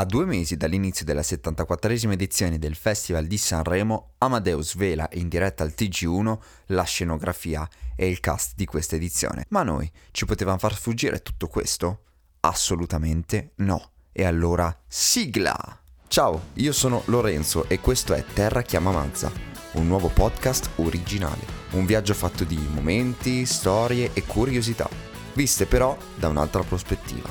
[0.00, 5.62] A due mesi dall'inizio della 74esima edizione del Festival di Sanremo, Amadeus svela in diretta
[5.62, 6.38] al TG1
[6.68, 9.44] la scenografia e il cast di questa edizione.
[9.50, 12.04] Ma noi ci potevamo far sfuggire tutto questo?
[12.40, 13.90] Assolutamente no.
[14.10, 15.82] E allora sigla!
[16.08, 19.30] Ciao, io sono Lorenzo e questo è Terra Chiama Mazza,
[19.72, 21.44] un nuovo podcast originale.
[21.72, 24.88] Un viaggio fatto di momenti, storie e curiosità,
[25.34, 27.28] viste però da un'altra prospettiva.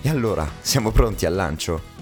[0.00, 1.93] E allora, siamo pronti al lancio?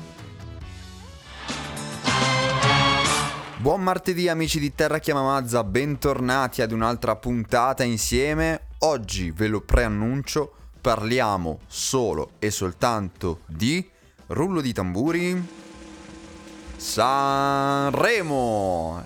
[3.63, 8.63] Buon martedì amici di Terra Chiama Mazza, bentornati ad un'altra puntata insieme.
[8.79, 13.89] Oggi ve lo preannuncio, parliamo solo e soltanto di
[14.27, 15.41] rullo di tamburi
[16.77, 18.21] Sanremo.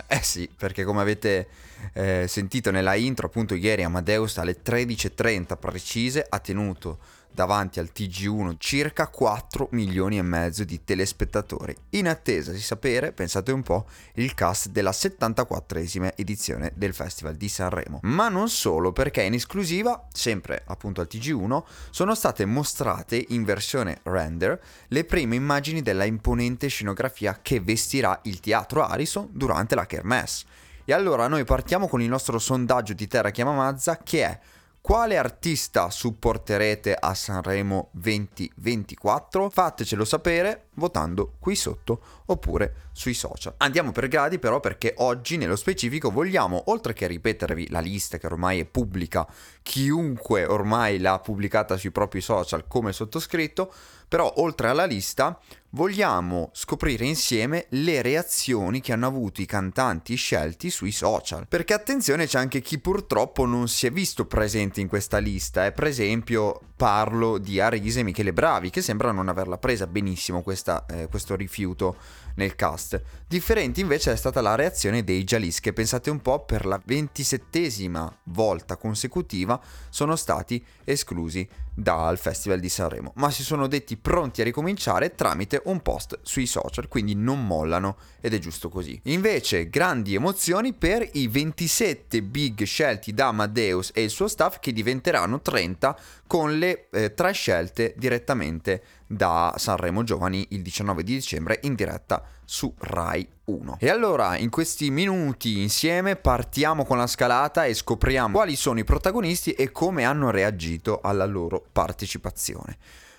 [0.07, 1.49] Eh sì, perché come avete
[1.93, 6.97] eh, sentito nella intro, appunto ieri Amadeus alle 13:30 precise ha tenuto
[7.33, 13.53] davanti al TG1 circa 4 milioni e mezzo di telespettatori, in attesa di sapere, pensate
[13.53, 18.01] un po', il cast della 74esima edizione del Festival di Sanremo.
[18.03, 24.01] Ma non solo, perché in esclusiva, sempre appunto al TG1, sono state mostrate in versione
[24.05, 30.45] render le prime immagini della imponente scenografia che vestirà il teatro Harrison durante la Kermesse.
[30.89, 34.39] E allora noi partiamo con il nostro sondaggio di Terra Chiama Mazza che è
[34.87, 39.51] quale artista supporterete a Sanremo 2024?
[39.51, 43.55] Fatecelo sapere votando qui sotto oppure sui social.
[43.57, 48.27] Andiamo per gradi però perché oggi nello specifico vogliamo, oltre che ripetervi la lista che
[48.27, 49.27] ormai è pubblica,
[49.61, 53.73] chiunque ormai l'ha pubblicata sui propri social come sottoscritto,
[54.07, 55.37] però oltre alla lista
[55.77, 61.47] vogliamo scoprire insieme le reazioni che hanno avuto i cantanti scelti sui social.
[61.47, 65.67] Perché attenzione c'è anche chi purtroppo non si è visto presente in questa lista.
[65.67, 65.73] Eh.
[65.73, 70.85] Per esempio parlo di Arise e Michele Bravi che sembrano non averla presa benissimo questa,
[70.87, 71.97] eh, questo rifiuto
[72.37, 73.03] nel cast.
[73.27, 78.15] Differente invece è stata la reazione dei Jalis che pensate un po' per la ventisettesima
[78.25, 81.49] volta consecutiva sono stati esclusi
[81.79, 86.47] dal Festival di Sanremo, ma si sono detti pronti a ricominciare tramite un post sui
[86.47, 88.99] social, quindi non mollano ed è giusto così.
[89.05, 94.73] Invece grandi emozioni per i 27 big scelti da Amadeus e il suo staff che
[94.73, 101.61] diventeranno 30 con le eh, tre scelte direttamente da Sanremo Giovani il 19 di dicembre
[101.63, 103.77] in diretta su Rai 1.
[103.81, 108.85] E allora in questi minuti insieme partiamo con la scalata e scopriamo quali sono i
[108.85, 112.77] protagonisti e come hanno reagito alla loro partecipazione.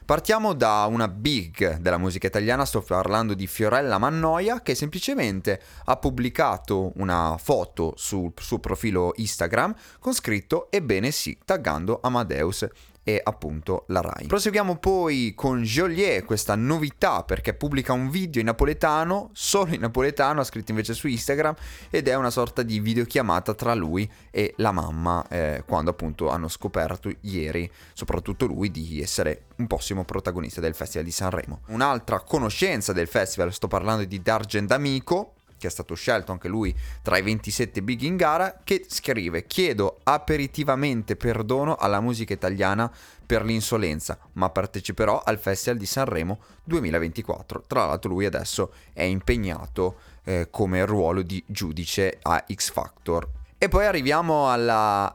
[0.07, 5.97] Partiamo da una big della musica italiana, sto parlando di Fiorella Mannoia che semplicemente ha
[5.97, 12.65] pubblicato una foto sul suo profilo Instagram con scritto Ebbene sì, taggando Amadeus
[13.07, 14.27] e appunto la Rai.
[14.27, 20.41] Proseguiamo poi con Joliet, questa novità perché pubblica un video in napoletano, solo in napoletano,
[20.41, 21.55] ha scritto invece su Instagram
[21.89, 26.49] ed è una sorta di videochiamata tra lui e la mamma eh, quando appunto hanno
[26.49, 31.61] scoperto ieri, soprattutto lui, di essere un prossimo protagonista del Festival di Sanremo.
[31.67, 36.75] Un'altra conoscenza del festival, sto parlando di D'Argent Amico, che è stato scelto anche lui
[37.01, 42.91] tra i 27 big in gara, che scrive chiedo aperitivamente perdono alla musica italiana
[43.25, 47.63] per l'insolenza, ma parteciperò al Festival di Sanremo 2024.
[47.67, 53.27] Tra l'altro lui adesso è impegnato eh, come ruolo di giudice a X Factor.
[53.57, 55.13] E poi arriviamo alla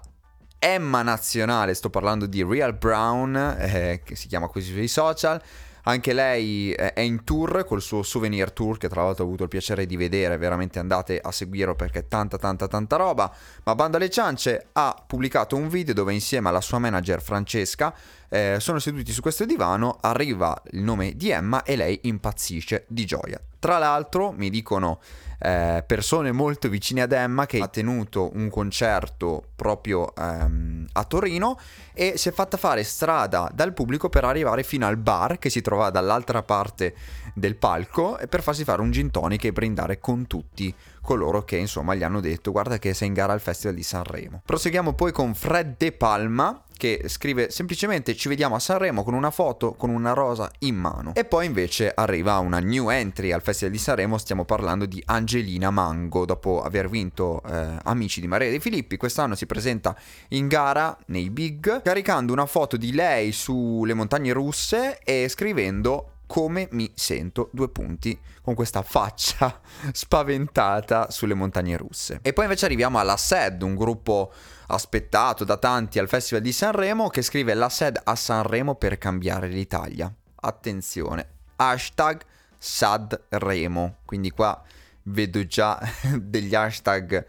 [0.58, 5.42] Emma nazionale, sto parlando di Real Brown, eh, che si chiama così sui social
[5.82, 9.48] anche lei è in tour col suo souvenir tour che tra l'altro ho avuto il
[9.48, 13.34] piacere di vedere, veramente andate a seguirlo perché è tanta tanta tanta roba.
[13.64, 17.94] Ma Banda alle Ciance ha pubblicato un video dove insieme alla sua manager Francesca
[18.32, 23.04] eh, sono seduti su questo divano, arriva il nome di Emma e lei impazzisce di
[23.04, 23.38] gioia.
[23.58, 25.00] Tra l'altro mi dicono
[25.38, 31.58] eh, persone molto vicine ad Emma che ha tenuto un concerto proprio ehm, a Torino
[31.92, 35.60] e si è fatta fare strada dal pubblico per arrivare fino al bar che si
[35.60, 36.94] trova dall'altra parte
[37.34, 41.56] del palco e per farsi fare un gin tonic e brindare con tutti coloro che
[41.56, 44.42] insomma gli hanno detto guarda che sei in gara al Festival di Sanremo.
[44.44, 49.30] Proseguiamo poi con Fred De Palma che scrive semplicemente ci vediamo a Sanremo con una
[49.30, 51.14] foto con una rosa in mano.
[51.14, 55.70] E poi invece arriva una new entry al Festival di Sanremo, stiamo parlando di Angelina
[55.70, 59.96] Mango, dopo aver vinto eh, Amici di Maria De Filippi, quest'anno si presenta
[60.30, 66.66] in gara nei big, caricando una foto di lei sulle montagne russe e scrivendo come
[66.70, 69.60] mi sento, due punti, con questa faccia
[69.92, 72.20] spaventata sulle montagne russe.
[72.22, 74.32] E poi invece arriviamo alla SED, un gruppo
[74.68, 79.48] aspettato da tanti al Festival di Sanremo, che scrive la SED a Sanremo per cambiare
[79.48, 80.10] l'Italia.
[80.36, 82.22] Attenzione, hashtag
[82.56, 83.96] Sad Remo.
[84.06, 84.58] Quindi qua
[85.02, 85.78] vedo già
[86.18, 87.26] degli hashtag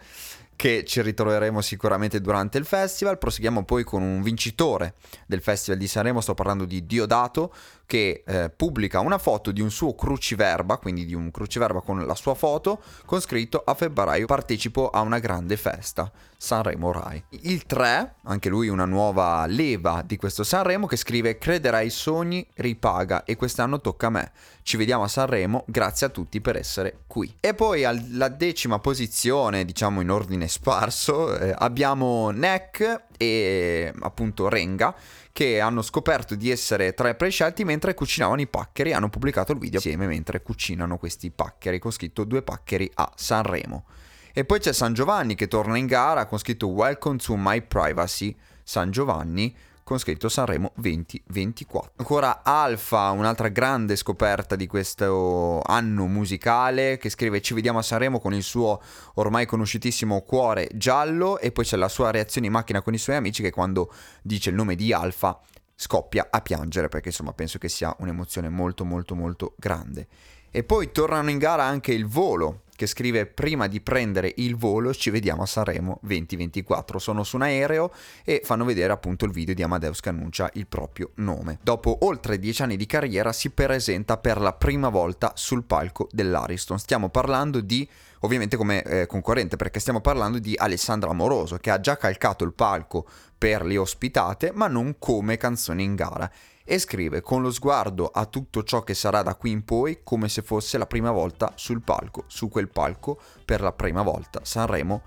[0.56, 3.18] che ci ritroveremo sicuramente durante il festival.
[3.18, 4.94] Proseguiamo poi con un vincitore
[5.26, 7.54] del Festival di Sanremo, sto parlando di Diodato,
[7.86, 12.16] che eh, pubblica una foto di un suo cruciverba, quindi di un cruciverba con la
[12.16, 17.24] sua foto, con scritto a febbraio partecipo a una grande festa, Sanremo Rai.
[17.42, 22.46] Il 3, anche lui una nuova leva di questo Sanremo, che scrive crederai ai sogni,
[22.56, 24.32] ripaga e quest'anno tocca a me.
[24.64, 27.36] Ci vediamo a Sanremo, grazie a tutti per essere qui.
[27.40, 34.96] E poi alla decima posizione, diciamo in ordine sparso, eh, abbiamo Neck e appunto Renga
[35.32, 38.94] che hanno scoperto di essere tra i prescelti mentre cucinavano i paccheri.
[38.94, 43.86] Hanno pubblicato il video assieme mentre cucinano questi paccheri con scritto due paccheri a Sanremo.
[44.34, 48.36] E poi c'è San Giovanni che torna in gara con scritto Welcome to my privacy
[48.64, 51.94] San Giovanni con scritto Sanremo 2024.
[51.98, 58.20] Ancora Alfa, un'altra grande scoperta di questo anno musicale, che scrive Ci vediamo a Sanremo
[58.20, 58.82] con il suo
[59.16, 63.18] ormai conosciutissimo cuore giallo e poi c'è la sua reazione in macchina con i suoi
[63.18, 63.92] amici che quando
[64.22, 65.40] dice il nome di Alfa
[65.76, 70.08] scoppia a piangere perché insomma penso che sia un'emozione molto molto molto grande.
[70.56, 74.94] E poi tornano in gara anche il volo che scrive prima di prendere il volo
[74.94, 77.00] ci vediamo a Sanremo 2024.
[77.00, 77.92] Sono su un aereo
[78.24, 81.58] e fanno vedere appunto il video di Amadeus che annuncia il proprio nome.
[81.64, 86.78] Dopo oltre dieci anni di carriera si presenta per la prima volta sul palco dell'Ariston.
[86.78, 87.90] Stiamo parlando di
[88.20, 92.54] ovviamente come eh, concorrente perché stiamo parlando di Alessandra Amoroso che ha già calcato il
[92.54, 96.32] palco per le ospitate ma non come canzone in gara
[96.64, 100.30] e scrive con lo sguardo a tutto ciò che sarà da qui in poi come
[100.30, 104.40] se fosse la prima volta sul palco, su quel palco per la prima volta.
[104.44, 105.02] Sanremo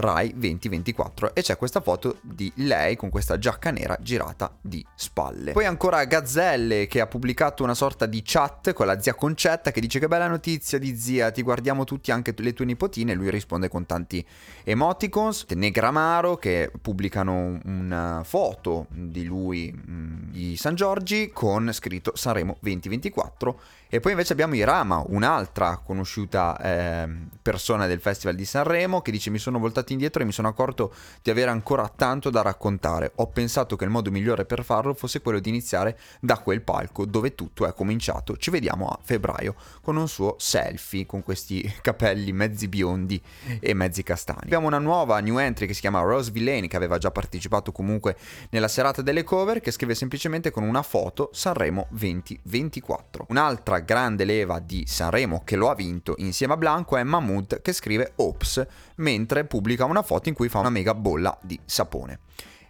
[0.00, 5.52] Rai 2024 e c'è questa foto di lei con questa giacca nera girata di spalle.
[5.52, 9.80] Poi ancora Gazzelle che ha pubblicato una sorta di chat con la zia Concetta che
[9.80, 13.68] dice che bella notizia di zia, ti guardiamo tutti anche le tue nipotine lui risponde
[13.68, 14.24] con tanti
[14.64, 15.46] emoticons.
[15.50, 23.60] Negramaro che pubblicano una foto di lui mm, di San Giorgi con scritto Sanremo 2024
[23.92, 27.08] e poi invece abbiamo Irama, un'altra conosciuta eh,
[27.42, 29.58] persona del Festival di Sanremo, che dice mi sono
[29.90, 30.92] voltato indietro e mi sono accorto
[31.22, 33.12] di avere ancora tanto da raccontare.
[33.16, 37.04] Ho pensato che il modo migliore per farlo fosse quello di iniziare da quel palco
[37.04, 38.36] dove tutto è cominciato.
[38.36, 43.20] Ci vediamo a febbraio con un suo selfie con questi capelli mezzi biondi
[43.60, 44.40] e mezzi castani.
[44.44, 48.16] Abbiamo una nuova new entry che si chiama Rose Villain, che aveva già partecipato comunque
[48.50, 53.26] nella serata delle cover, che scrive semplicemente con una foto Sanremo 2024.
[53.28, 57.72] Un'altra grande leva di Sanremo che lo ha vinto insieme a Blanco è Mahmood che
[57.72, 58.66] scrive Ops
[59.00, 62.20] mentre pubblica una foto in cui fa una mega bolla di sapone.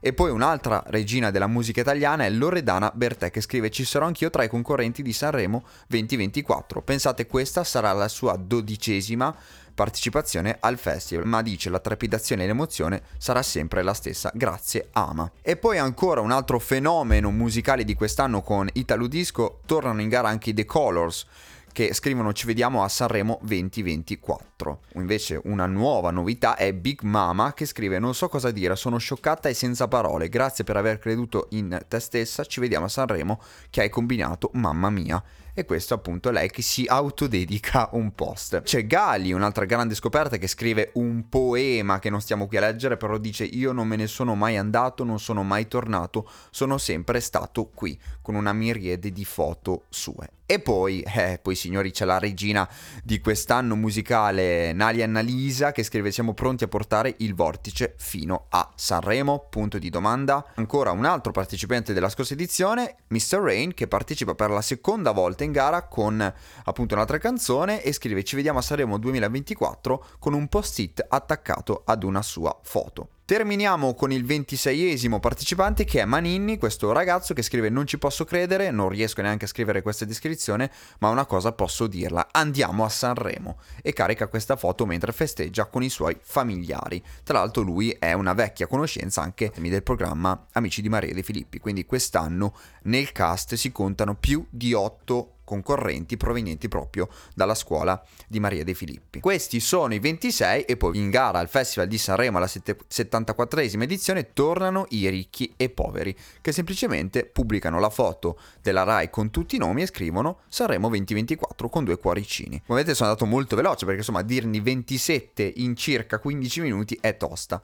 [0.03, 4.31] E poi un'altra regina della musica italiana è Loredana Bertè che scrive ci sarò anch'io
[4.31, 6.81] tra i concorrenti di Sanremo 2024.
[6.81, 9.37] Pensate questa sarà la sua dodicesima
[9.75, 15.31] partecipazione al festival, ma dice la trepidazione e l'emozione sarà sempre la stessa, grazie Ama.
[15.43, 20.29] E poi ancora un altro fenomeno musicale di quest'anno con Italo Disco, tornano in gara
[20.29, 21.27] anche i The Colors
[21.73, 24.81] che scrivono ci vediamo a Sanremo 2024.
[24.95, 29.49] Invece una nuova novità è Big Mama che scrive non so cosa dire, sono scioccata
[29.49, 33.41] e senza parole, grazie per aver creduto in te stessa, ci vediamo a Sanremo
[33.71, 35.23] che hai combinato, mamma mia
[35.53, 38.63] e questo appunto è lei che si autodedica un post.
[38.63, 42.97] C'è Gali, un'altra grande scoperta, che scrive un poema che non stiamo qui a leggere,
[42.97, 47.21] però dice io non me ne sono mai andato, non sono mai tornato, sono sempre
[47.21, 50.40] stato qui, con una miriade di foto sue.
[50.51, 52.69] E poi, eh, poi signori, c'è la regina
[53.05, 58.69] di quest'anno musicale, Nalia Annalisa, che scrive siamo pronti a portare il vortice fino a
[58.75, 60.45] Sanremo, punto di domanda.
[60.57, 63.39] Ancora un altro partecipante della scorsa edizione, Mr.
[63.39, 66.21] Rain, che partecipa per la seconda volta in gara con
[66.65, 72.03] appunto un'altra canzone e scrive ci vediamo a Sanremo 2024 con un post-it attaccato ad
[72.03, 73.20] una sua foto.
[73.31, 78.25] Terminiamo con il ventiseiesimo partecipante che è Maninni, questo ragazzo che scrive non ci posso
[78.25, 80.69] credere, non riesco neanche a scrivere questa descrizione,
[80.99, 85.85] ma una cosa posso dirla, andiamo a Sanremo e carica questa foto mentre festeggia con
[85.85, 87.01] i suoi familiari.
[87.23, 91.61] Tra l'altro lui è una vecchia conoscenza anche del programma Amici di Maria De Filippi,
[91.61, 98.39] quindi quest'anno nel cast si contano più di otto concorrenti provenienti proprio dalla scuola di
[98.39, 99.19] Maria De Filippi.
[99.19, 104.33] Questi sono i 26 e poi in gara al Festival di Sanremo alla 74esima edizione
[104.33, 109.59] tornano i ricchi e poveri che semplicemente pubblicano la foto della RAI con tutti i
[109.59, 112.63] nomi e scrivono Sanremo 2024 con due cuoricini.
[112.65, 117.17] Come vedete sono andato molto veloce perché insomma dirne 27 in circa 15 minuti è
[117.17, 117.61] tosta.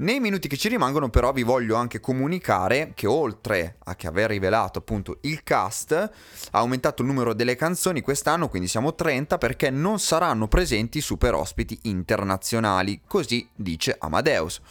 [0.00, 4.30] Nei minuti che ci rimangono però vi voglio anche comunicare che oltre a che aver
[4.30, 6.10] rivelato appunto il cast ha
[6.58, 11.80] aumentato il numero delle canzoni quest'anno, quindi siamo 30 perché non saranno presenti super ospiti
[11.82, 14.62] internazionali, così dice Amadeus.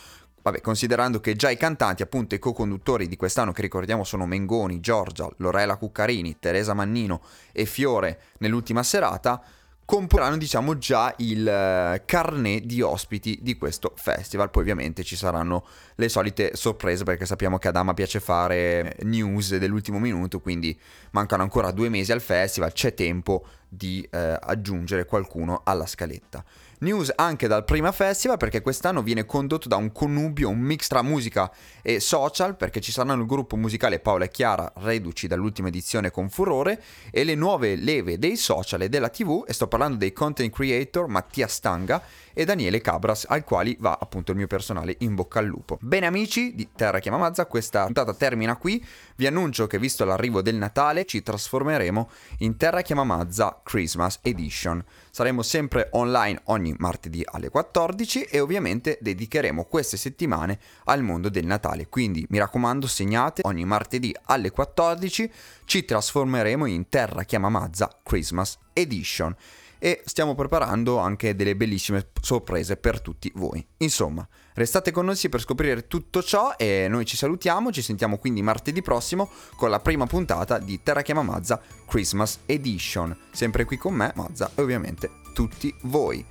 [0.41, 4.79] Vabbè, considerando che già i cantanti, appunto i co-conduttori di quest'anno, che ricordiamo sono Mengoni,
[4.79, 7.21] Giorgia, Lorella Cuccarini, Teresa Mannino
[7.51, 9.43] e Fiore nell'ultima serata,
[9.89, 14.51] comporranno diciamo già il uh, carnet di ospiti di questo festival.
[14.51, 15.65] Poi ovviamente ci saranno
[15.95, 20.79] le solite sorprese perché sappiamo che Adama piace fare news dell'ultimo minuto quindi
[21.09, 22.71] mancano ancora due mesi al festival.
[22.71, 26.45] C'è tempo di uh, aggiungere qualcuno alla scaletta
[26.81, 31.01] News anche dal Prima Festival perché quest'anno viene condotto da un connubio, un mix tra
[31.01, 36.09] musica e social perché ci saranno il gruppo musicale Paola e Chiara, reduci dall'ultima edizione
[36.09, 36.81] con furore,
[37.11, 41.07] e le nuove leve dei social e della tv e sto parlando dei content creator
[41.07, 42.01] Mattia Stanga
[42.33, 45.77] e Daniele Cabras al quali va appunto il mio personale in bocca al lupo.
[45.81, 48.83] Bene amici di Terra Chiama Mazza, questa puntata termina qui,
[49.15, 52.09] vi annuncio che visto l'arrivo del Natale ci trasformeremo
[52.39, 54.83] in Terra Chiama Mazza Christmas Edition.
[55.09, 61.45] Saremo sempre online ogni martedì alle 14 e ovviamente dedicheremo queste settimane al mondo del
[61.45, 61.87] Natale.
[61.89, 65.31] Quindi mi raccomando segnate ogni martedì alle 14
[65.65, 69.35] ci trasformeremo in Terra Chiama Mazza Christmas Edition
[69.79, 73.65] e stiamo preparando anche delle bellissime sorprese per tutti voi.
[73.77, 78.41] Insomma, restate con noi per scoprire tutto ciò e noi ci salutiamo, ci sentiamo quindi
[78.41, 83.93] martedì prossimo con la prima puntata di Terra Chiama Mazza Christmas Edition, sempre qui con
[83.93, 86.23] me, Mazza e ovviamente tutti voi.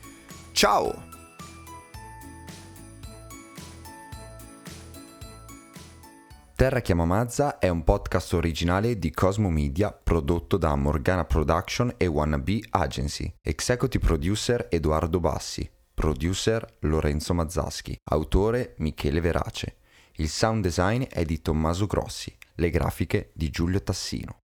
[0.52, 1.07] Ciao!
[6.58, 12.08] Terra Chiama Mazza è un podcast originale di Cosmo Media prodotto da Morgana Production e
[12.08, 13.32] Wannabe Agency.
[13.40, 15.70] Executive producer Edoardo Bassi.
[15.94, 17.96] Producer Lorenzo Mazzaschi.
[18.10, 19.76] Autore Michele Verace.
[20.14, 22.36] Il sound design è di Tommaso Grossi.
[22.56, 24.40] Le grafiche di Giulio Tassino.